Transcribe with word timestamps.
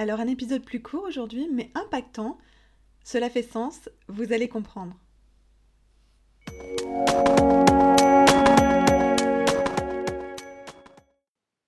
Alors 0.00 0.20
un 0.20 0.28
épisode 0.28 0.64
plus 0.64 0.80
court 0.80 1.04
aujourd'hui, 1.06 1.46
mais 1.52 1.70
impactant. 1.74 2.38
Cela 3.04 3.28
fait 3.28 3.42
sens, 3.42 3.90
vous 4.08 4.32
allez 4.32 4.48
comprendre. 4.48 4.98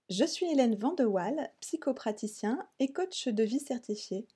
Je 0.09 0.25
suis 0.25 0.47
Hélène 0.51 0.77
Vandewaal, 0.77 1.51
psychopraticien 1.61 2.67
et 2.79 2.91
coach 2.91 3.29
de 3.29 3.43
vie 3.43 3.61
certifié. 3.61 4.27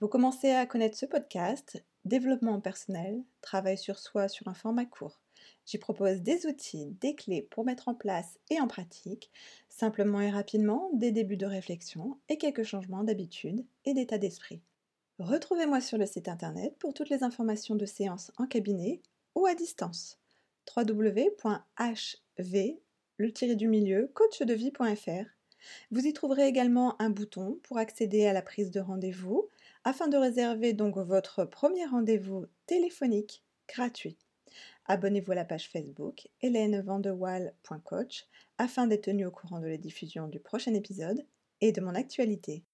Vous 0.00 0.08
commencez 0.08 0.50
à 0.50 0.66
connaître 0.66 0.98
ce 0.98 1.06
podcast, 1.06 1.82
développement 2.04 2.60
personnel, 2.60 3.24
travail 3.40 3.78
sur 3.78 3.98
soi 3.98 4.28
sur 4.28 4.48
un 4.48 4.54
format 4.54 4.84
court. 4.84 5.18
J'y 5.66 5.78
propose 5.78 6.22
des 6.22 6.46
outils, 6.46 6.96
des 7.00 7.14
clés 7.14 7.42
pour 7.42 7.64
mettre 7.64 7.88
en 7.88 7.94
place 7.94 8.38
et 8.50 8.60
en 8.60 8.68
pratique, 8.68 9.30
simplement 9.68 10.20
et 10.20 10.30
rapidement, 10.30 10.90
des 10.94 11.12
débuts 11.12 11.36
de 11.36 11.46
réflexion 11.46 12.18
et 12.28 12.38
quelques 12.38 12.64
changements 12.64 13.04
d'habitude 13.04 13.64
et 13.84 13.94
d'état 13.94 14.18
d'esprit. 14.18 14.62
Retrouvez-moi 15.18 15.80
sur 15.80 15.98
le 15.98 16.06
site 16.06 16.28
internet 16.28 16.74
pour 16.78 16.94
toutes 16.94 17.10
les 17.10 17.22
informations 17.22 17.74
de 17.74 17.86
séances 17.86 18.32
en 18.38 18.46
cabinet 18.46 19.00
ou 19.34 19.46
à 19.46 19.54
distance. 19.54 20.18
www.hv 20.76 22.80
le 23.20 23.54
du 23.54 23.68
milieu. 23.68 24.10
Vous 25.90 26.06
y 26.06 26.12
trouverez 26.14 26.46
également 26.46 27.00
un 27.02 27.10
bouton 27.10 27.60
pour 27.62 27.76
accéder 27.76 28.26
à 28.26 28.32
la 28.32 28.40
prise 28.40 28.70
de 28.70 28.80
rendez-vous 28.80 29.46
afin 29.84 30.08
de 30.08 30.16
réserver 30.16 30.72
donc 30.72 30.96
votre 30.96 31.44
premier 31.44 31.84
rendez-vous 31.84 32.46
téléphonique 32.66 33.44
gratuit. 33.68 34.16
Abonnez-vous 34.90 35.30
à 35.30 35.36
la 35.36 35.44
page 35.44 35.68
Facebook 35.68 36.26
hélènevandewall.coach 36.40 38.24
afin 38.58 38.88
d'être 38.88 39.04
tenu 39.04 39.24
au 39.24 39.30
courant 39.30 39.60
de 39.60 39.68
la 39.68 39.76
diffusion 39.76 40.26
du 40.26 40.40
prochain 40.40 40.74
épisode 40.74 41.24
et 41.60 41.70
de 41.70 41.80
mon 41.80 41.94
actualité. 41.94 42.64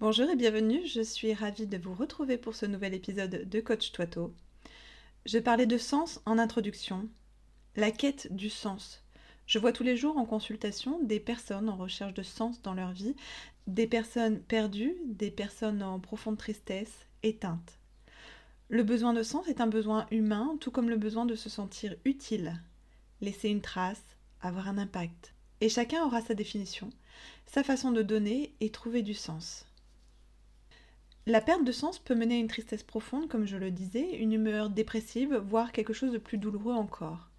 Bonjour 0.00 0.28
et 0.28 0.36
bienvenue, 0.36 0.86
je 0.86 1.00
suis 1.00 1.32
ravie 1.32 1.66
de 1.66 1.78
vous 1.78 1.94
retrouver 1.94 2.36
pour 2.36 2.54
ce 2.54 2.66
nouvel 2.66 2.92
épisode 2.92 3.48
de 3.48 3.60
Coach 3.60 3.90
Toito. 3.92 4.34
Je 5.24 5.38
parlais 5.38 5.64
de 5.64 5.78
sens 5.78 6.20
en 6.26 6.36
introduction, 6.36 7.08
la 7.74 7.92
quête 7.92 8.30
du 8.34 8.50
sens. 8.50 9.02
Je 9.46 9.58
vois 9.58 9.72
tous 9.72 9.82
les 9.82 9.96
jours 9.96 10.18
en 10.18 10.26
consultation 10.26 11.02
des 11.02 11.20
personnes 11.20 11.70
en 11.70 11.78
recherche 11.78 12.12
de 12.12 12.22
sens 12.22 12.60
dans 12.60 12.74
leur 12.74 12.92
vie, 12.92 13.16
des 13.66 13.86
personnes 13.86 14.40
perdues, 14.40 14.94
des 15.06 15.30
personnes 15.30 15.82
en 15.82 16.00
profonde 16.00 16.36
tristesse, 16.36 17.06
éteintes. 17.22 17.78
Le 18.68 18.82
besoin 18.82 19.12
de 19.12 19.22
sens 19.22 19.46
est 19.46 19.60
un 19.60 19.68
besoin 19.68 20.08
humain, 20.10 20.56
tout 20.60 20.72
comme 20.72 20.90
le 20.90 20.96
besoin 20.96 21.24
de 21.24 21.36
se 21.36 21.48
sentir 21.48 21.94
utile, 22.04 22.60
laisser 23.20 23.48
une 23.48 23.60
trace, 23.60 24.02
avoir 24.40 24.68
un 24.68 24.76
impact. 24.76 25.34
Et 25.60 25.68
chacun 25.68 26.04
aura 26.04 26.20
sa 26.20 26.34
définition, 26.34 26.90
sa 27.46 27.62
façon 27.62 27.92
de 27.92 28.02
donner 28.02 28.54
et 28.60 28.70
trouver 28.70 29.02
du 29.02 29.14
sens. 29.14 29.66
La 31.26 31.40
perte 31.40 31.64
de 31.64 31.70
sens 31.70 32.00
peut 32.00 32.16
mener 32.16 32.34
à 32.34 32.38
une 32.38 32.48
tristesse 32.48 32.82
profonde, 32.82 33.28
comme 33.28 33.46
je 33.46 33.56
le 33.56 33.70
disais, 33.70 34.16
une 34.16 34.32
humeur 34.32 34.68
dépressive, 34.68 35.36
voire 35.36 35.70
quelque 35.70 35.92
chose 35.92 36.12
de 36.12 36.18
plus 36.18 36.38
douloureux 36.38 36.74
encore. 36.74 37.30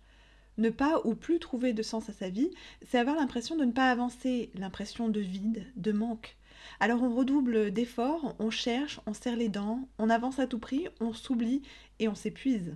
Ne 0.58 0.69
pas 0.69 1.02
ou 1.03 1.14
plus 1.14 1.39
trouver 1.39 1.73
de 1.73 1.84
sens 1.84 2.08
à 2.08 2.14
sa 2.14 2.30
vie, 2.30 2.52
c'est 2.84 2.97
avoir 2.97 3.17
l'impression 3.17 3.58
de 3.58 3.66
ne 3.66 3.73
pas 3.73 3.91
avancer, 3.91 4.50
l'impression 4.56 5.09
de 5.09 5.19
vide, 5.19 5.66
de 5.75 5.91
manque. 5.91 6.36
Alors 6.80 7.02
on 7.02 7.16
redouble 7.16 7.72
d'efforts, 7.72 8.36
on 8.39 8.50
cherche, 8.50 9.00
on 9.05 9.13
serre 9.13 9.36
les 9.36 9.50
dents, 9.50 9.88
on 9.97 10.09
avance 10.09 10.39
à 10.39 10.47
tout 10.47 10.59
prix, 10.59 10.88
on 11.00 11.13
s'oublie 11.13 11.61
et 12.00 12.08
on 12.08 12.16
s'épuise. 12.16 12.75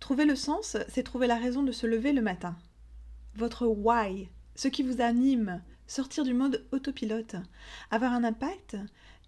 Trouver 0.00 0.24
le 0.24 0.36
sens, 0.36 0.76
c'est 0.88 1.02
trouver 1.02 1.26
la 1.26 1.36
raison 1.36 1.62
de 1.62 1.72
se 1.72 1.86
lever 1.86 2.12
le 2.12 2.22
matin. 2.22 2.56
Votre 3.34 3.66
why, 3.66 4.28
ce 4.54 4.68
qui 4.68 4.82
vous 4.82 5.00
anime, 5.00 5.62
sortir 5.86 6.24
du 6.24 6.34
mode 6.34 6.66
autopilote, 6.72 7.36
avoir 7.90 8.12
un 8.12 8.24
impact 8.24 8.76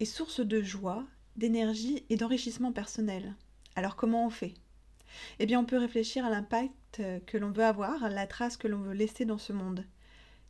est 0.00 0.04
source 0.04 0.40
de 0.40 0.62
joie, 0.62 1.04
d'énergie 1.36 2.04
et 2.08 2.16
d'enrichissement 2.16 2.72
personnel. 2.72 3.34
Alors 3.76 3.96
comment 3.96 4.26
on 4.26 4.30
fait? 4.30 4.54
Eh 5.38 5.46
bien 5.46 5.60
on 5.60 5.64
peut 5.64 5.78
réfléchir 5.78 6.24
à 6.24 6.30
l'impact 6.30 7.02
que 7.26 7.38
l'on 7.38 7.50
veut 7.50 7.64
avoir, 7.64 8.08
la 8.08 8.26
trace 8.26 8.56
que 8.56 8.68
l'on 8.68 8.80
veut 8.80 8.94
laisser 8.94 9.24
dans 9.24 9.38
ce 9.38 9.52
monde. 9.52 9.84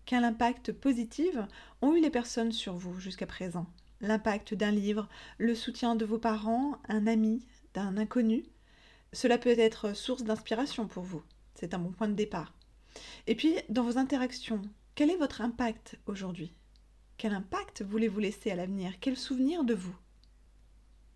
Quel 0.05 0.25
impact 0.25 0.73
positif 0.73 1.37
ont 1.81 1.95
eu 1.95 2.01
les 2.01 2.11
personnes 2.11 2.53
sur 2.53 2.75
vous 2.75 2.99
jusqu'à 2.99 3.27
présent? 3.27 3.67
L'impact 4.01 4.55
d'un 4.55 4.73
livre, 4.73 5.09
le 5.39 5.55
soutien 5.55 5.95
de 5.95 6.05
vos 6.05 6.19
parents, 6.19 6.79
un 6.89 7.07
ami, 7.07 7.47
d'un 7.75 7.97
inconnu? 7.97 8.45
Cela 9.13 9.39
peut 9.39 9.59
être 9.59 9.95
source 9.95 10.25
d'inspiration 10.25 10.89
pour 10.89 11.05
vous. 11.05 11.23
C'est 11.55 11.75
un 11.75 11.79
bon 11.79 11.93
point 11.93 12.09
de 12.09 12.15
départ. 12.15 12.53
Et 13.27 13.37
puis, 13.37 13.55
dans 13.69 13.85
vos 13.85 13.99
interactions, 13.99 14.63
quel 14.95 15.11
est 15.11 15.17
votre 15.17 15.41
impact 15.41 15.99
aujourd'hui? 16.07 16.53
Quel 17.17 17.33
impact 17.33 17.83
voulez-vous 17.83 18.21
laisser 18.21 18.51
à 18.51 18.57
l'avenir? 18.57 18.95
Quel 19.01 19.17
souvenir 19.17 19.65
de 19.65 19.75
vous? 19.75 19.95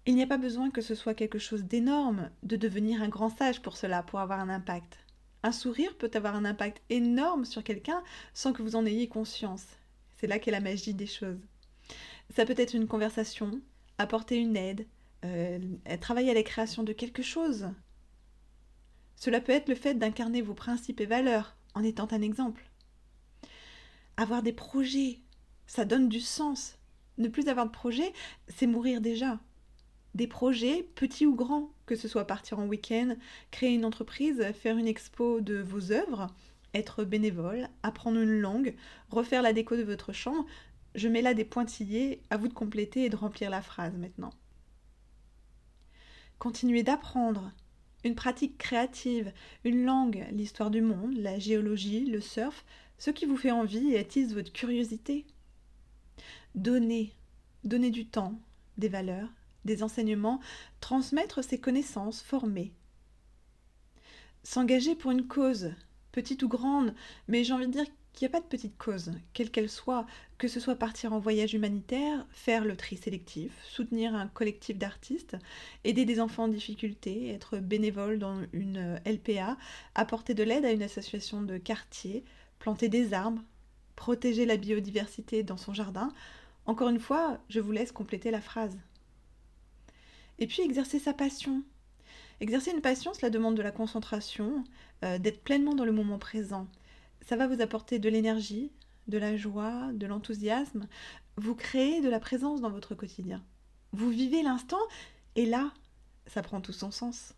Il 0.06 0.14
n'y 0.14 0.22
a 0.22 0.26
pas 0.28 0.38
besoin 0.38 0.70
que 0.70 0.80
ce 0.80 0.94
soit 0.94 1.14
quelque 1.14 1.40
chose 1.40 1.64
d'énorme, 1.64 2.30
de 2.44 2.54
devenir 2.54 3.02
un 3.02 3.08
grand 3.08 3.28
sage 3.28 3.60
pour 3.60 3.76
cela, 3.76 4.04
pour 4.04 4.20
avoir 4.20 4.38
un 4.38 4.48
impact. 4.48 4.98
Un 5.46 5.52
sourire 5.52 5.96
peut 5.96 6.10
avoir 6.14 6.34
un 6.34 6.44
impact 6.44 6.82
énorme 6.90 7.44
sur 7.44 7.62
quelqu'un 7.62 8.02
sans 8.34 8.52
que 8.52 8.62
vous 8.62 8.74
en 8.74 8.84
ayez 8.84 9.06
conscience. 9.06 9.64
C'est 10.16 10.26
là 10.26 10.40
qu'est 10.40 10.50
la 10.50 10.58
magie 10.58 10.92
des 10.92 11.06
choses. 11.06 11.38
Ça 12.34 12.44
peut 12.44 12.56
être 12.56 12.74
une 12.74 12.88
conversation, 12.88 13.60
apporter 13.96 14.38
une 14.38 14.56
aide, 14.56 14.88
euh, 15.24 15.60
travailler 16.00 16.32
à 16.32 16.34
la 16.34 16.42
création 16.42 16.82
de 16.82 16.92
quelque 16.92 17.22
chose. 17.22 17.68
Cela 19.14 19.40
peut 19.40 19.52
être 19.52 19.68
le 19.68 19.76
fait 19.76 19.94
d'incarner 19.94 20.42
vos 20.42 20.52
principes 20.52 21.00
et 21.00 21.06
valeurs 21.06 21.54
en 21.74 21.84
étant 21.84 22.08
un 22.10 22.22
exemple. 22.22 22.68
Avoir 24.16 24.42
des 24.42 24.52
projets, 24.52 25.20
ça 25.68 25.84
donne 25.84 26.08
du 26.08 26.20
sens. 26.20 26.76
Ne 27.18 27.28
plus 27.28 27.46
avoir 27.46 27.66
de 27.66 27.70
projet, 27.70 28.12
c'est 28.48 28.66
mourir 28.66 29.00
déjà 29.00 29.38
des 30.16 30.26
projets, 30.26 30.82
petits 30.96 31.24
ou 31.24 31.36
grands, 31.36 31.70
que 31.86 31.96
ce 31.96 32.08
soit 32.08 32.26
partir 32.26 32.58
en 32.58 32.66
week-end, 32.66 33.16
créer 33.50 33.74
une 33.74 33.84
entreprise, 33.84 34.44
faire 34.60 34.76
une 34.76 34.88
expo 34.88 35.40
de 35.40 35.58
vos 35.58 35.92
œuvres, 35.92 36.28
être 36.74 37.04
bénévole, 37.04 37.68
apprendre 37.82 38.20
une 38.20 38.40
langue, 38.40 38.74
refaire 39.08 39.42
la 39.42 39.52
déco 39.52 39.76
de 39.76 39.82
votre 39.82 40.12
chambre. 40.12 40.44
Je 40.94 41.08
mets 41.08 41.22
là 41.22 41.34
des 41.34 41.44
pointillés, 41.44 42.22
à 42.30 42.36
vous 42.36 42.48
de 42.48 42.54
compléter 42.54 43.04
et 43.04 43.08
de 43.08 43.16
remplir 43.16 43.50
la 43.50 43.62
phrase 43.62 43.96
maintenant. 43.96 44.32
Continuez 46.38 46.82
d'apprendre. 46.82 47.52
Une 48.04 48.14
pratique 48.14 48.58
créative, 48.58 49.32
une 49.64 49.84
langue, 49.84 50.26
l'histoire 50.30 50.70
du 50.70 50.80
monde, 50.80 51.16
la 51.16 51.38
géologie, 51.38 52.04
le 52.04 52.20
surf, 52.20 52.64
ce 52.98 53.10
qui 53.10 53.26
vous 53.26 53.36
fait 53.36 53.50
envie 53.50 53.92
et 53.92 53.98
attise 53.98 54.34
votre 54.34 54.52
curiosité. 54.52 55.26
Donnez, 56.54 57.12
donnez 57.64 57.90
du 57.90 58.06
temps, 58.06 58.38
des 58.78 58.88
valeurs, 58.88 59.28
des 59.66 59.82
enseignements, 59.82 60.40
transmettre 60.80 61.44
ses 61.44 61.60
connaissances, 61.60 62.22
former. 62.22 62.72
S'engager 64.42 64.94
pour 64.94 65.10
une 65.10 65.26
cause, 65.26 65.72
petite 66.12 66.42
ou 66.42 66.48
grande, 66.48 66.94
mais 67.28 67.44
j'ai 67.44 67.52
envie 67.52 67.66
de 67.66 67.72
dire 67.72 67.84
qu'il 68.16 68.26
n'y 68.26 68.32
a 68.32 68.38
pas 68.38 68.40
de 68.40 68.48
petite 68.48 68.78
cause, 68.78 69.12
quelle 69.34 69.50
qu'elle 69.50 69.68
soit, 69.68 70.06
que 70.38 70.48
ce 70.48 70.58
soit 70.58 70.76
partir 70.76 71.12
en 71.12 71.18
voyage 71.18 71.52
humanitaire, 71.52 72.26
faire 72.30 72.64
le 72.64 72.74
tri 72.74 72.96
sélectif, 72.96 73.52
soutenir 73.62 74.14
un 74.14 74.26
collectif 74.26 74.78
d'artistes, 74.78 75.36
aider 75.84 76.06
des 76.06 76.18
enfants 76.20 76.44
en 76.44 76.48
difficulté, 76.48 77.28
être 77.28 77.58
bénévole 77.58 78.18
dans 78.18 78.40
une 78.54 78.98
LPA, 79.04 79.58
apporter 79.94 80.32
de 80.32 80.42
l'aide 80.42 80.64
à 80.64 80.72
une 80.72 80.82
association 80.82 81.42
de 81.42 81.58
quartier, 81.58 82.24
planter 82.58 82.88
des 82.88 83.12
arbres, 83.12 83.42
protéger 83.96 84.46
la 84.46 84.56
biodiversité 84.56 85.42
dans 85.42 85.58
son 85.58 85.74
jardin. 85.74 86.10
Encore 86.64 86.88
une 86.88 87.00
fois, 87.00 87.38
je 87.50 87.60
vous 87.60 87.72
laisse 87.72 87.92
compléter 87.92 88.30
la 88.30 88.40
phrase. 88.40 88.78
Et 90.38 90.46
puis 90.46 90.62
exercer 90.62 90.98
sa 90.98 91.12
passion. 91.12 91.62
Exercer 92.40 92.70
une 92.70 92.82
passion, 92.82 93.14
cela 93.14 93.30
demande 93.30 93.56
de 93.56 93.62
la 93.62 93.70
concentration, 93.70 94.64
euh, 95.04 95.18
d'être 95.18 95.42
pleinement 95.42 95.74
dans 95.74 95.84
le 95.84 95.92
moment 95.92 96.18
présent. 96.18 96.66
Ça 97.22 97.36
va 97.36 97.46
vous 97.46 97.60
apporter 97.62 97.98
de 97.98 98.08
l'énergie, 98.08 98.70
de 99.08 99.18
la 99.18 99.36
joie, 99.36 99.90
de 99.92 100.06
l'enthousiasme. 100.06 100.86
Vous 101.36 101.54
créez 101.54 102.00
de 102.00 102.08
la 102.08 102.20
présence 102.20 102.60
dans 102.60 102.70
votre 102.70 102.94
quotidien. 102.94 103.42
Vous 103.92 104.10
vivez 104.10 104.42
l'instant 104.42 104.80
et 105.34 105.46
là, 105.46 105.72
ça 106.26 106.42
prend 106.42 106.60
tout 106.60 106.72
son 106.72 106.90
sens. 106.90 107.34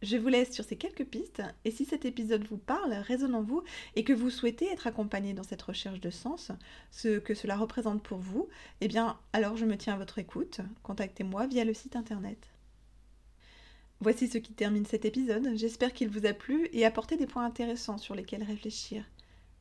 Je 0.00 0.16
vous 0.16 0.28
laisse 0.28 0.52
sur 0.52 0.64
ces 0.64 0.76
quelques 0.76 1.04
pistes 1.04 1.42
et 1.64 1.72
si 1.72 1.84
cet 1.84 2.04
épisode 2.04 2.46
vous 2.46 2.56
parle, 2.56 2.92
résonne 2.92 3.34
en 3.34 3.42
vous 3.42 3.64
et 3.96 4.04
que 4.04 4.12
vous 4.12 4.30
souhaitez 4.30 4.70
être 4.70 4.86
accompagné 4.86 5.32
dans 5.32 5.42
cette 5.42 5.62
recherche 5.62 6.00
de 6.00 6.10
sens, 6.10 6.52
ce 6.92 7.18
que 7.18 7.34
cela 7.34 7.56
représente 7.56 8.02
pour 8.02 8.18
vous, 8.18 8.48
eh 8.80 8.86
bien 8.86 9.18
alors 9.32 9.56
je 9.56 9.66
me 9.66 9.76
tiens 9.76 9.94
à 9.94 9.98
votre 9.98 10.18
écoute. 10.18 10.60
Contactez-moi 10.84 11.48
via 11.48 11.64
le 11.64 11.74
site 11.74 11.96
internet. 11.96 12.38
Voici 14.00 14.28
ce 14.28 14.38
qui 14.38 14.52
termine 14.52 14.86
cet 14.86 15.04
épisode. 15.04 15.50
J'espère 15.56 15.92
qu'il 15.92 16.08
vous 16.08 16.26
a 16.26 16.32
plu 16.32 16.68
et 16.72 16.86
apporté 16.86 17.16
des 17.16 17.26
points 17.26 17.44
intéressants 17.44 17.98
sur 17.98 18.14
lesquels 18.14 18.44
réfléchir. 18.44 19.04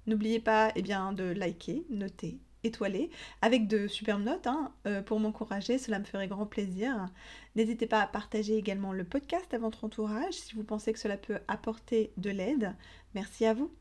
N'oubliez 0.06 0.40
pas 0.40 0.72
eh 0.76 0.84
bien, 0.84 1.14
de 1.14 1.24
liker, 1.24 1.84
noter 1.90 2.38
étoilé, 2.64 3.10
avec 3.42 3.68
de 3.68 3.88
superbes 3.88 4.24
notes 4.24 4.48
hein, 4.48 4.72
euh, 4.86 5.02
pour 5.02 5.20
m'encourager, 5.20 5.78
cela 5.78 6.00
me 6.00 6.06
ferait 6.06 6.28
grand 6.28 6.46
plaisir. 6.46 7.10
N'hésitez 7.56 7.88
pas 7.88 8.02
à 8.02 8.08
partager 8.08 8.58
également 8.58 8.94
le 8.94 9.04
podcast 9.04 9.54
à 9.54 9.58
votre 9.58 9.84
entourage 9.84 10.34
si 10.34 10.56
vous 10.56 10.64
pensez 10.64 10.94
que 10.94 11.00
cela 11.00 11.18
peut 11.18 11.40
apporter 11.48 12.12
de 12.18 12.30
l'aide. 12.30 12.76
Merci 13.14 13.46
à 13.46 13.54
vous. 13.54 13.72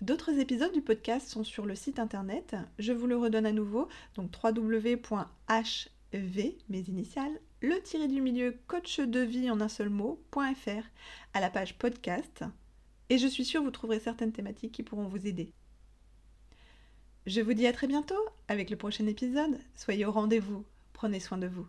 D'autres 0.00 0.38
épisodes 0.38 0.72
du 0.72 0.80
podcast 0.80 1.28
sont 1.28 1.42
sur 1.42 1.66
le 1.66 1.74
site 1.74 1.98
internet. 1.98 2.54
Je 2.78 2.92
vous 2.92 3.08
le 3.08 3.16
redonne 3.16 3.46
à 3.46 3.52
nouveau, 3.52 3.88
donc 4.14 4.30
www.hv, 4.42 5.02
mes 6.68 6.80
initiales, 6.80 7.40
le 7.60 7.82
tiré 7.82 8.06
du 8.06 8.20
milieu 8.20 8.56
coach 8.68 9.00
de 9.00 9.20
vie 9.20 9.50
en 9.50 9.60
un 9.60 9.68
seul 9.68 9.88
mot.fr 9.88 10.84
à 11.34 11.40
la 11.40 11.50
page 11.50 11.76
podcast. 11.78 12.44
Et 13.10 13.18
je 13.18 13.26
suis 13.26 13.44
sûre 13.44 13.62
vous 13.62 13.72
trouverez 13.72 13.98
certaines 13.98 14.32
thématiques 14.32 14.72
qui 14.72 14.84
pourront 14.84 15.08
vous 15.08 15.26
aider. 15.26 15.52
Je 17.28 17.42
vous 17.42 17.52
dis 17.52 17.66
à 17.66 17.74
très 17.74 17.86
bientôt 17.86 18.14
avec 18.48 18.70
le 18.70 18.76
prochain 18.76 19.06
épisode. 19.06 19.58
Soyez 19.74 20.06
au 20.06 20.12
rendez-vous. 20.12 20.64
Prenez 20.94 21.20
soin 21.20 21.36
de 21.36 21.46
vous. 21.46 21.66